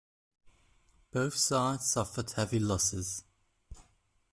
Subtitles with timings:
[1.11, 3.23] Both sides suffered heavy losses.